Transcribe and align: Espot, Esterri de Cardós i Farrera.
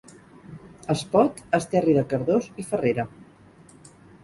Espot, 0.93 1.43
Esterri 1.59 1.95
de 1.99 2.05
Cardós 2.15 2.51
i 2.65 2.69
Farrera. 2.73 3.09